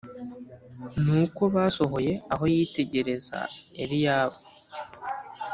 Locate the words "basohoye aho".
1.55-2.43